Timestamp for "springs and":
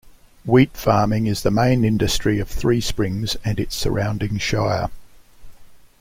2.81-3.59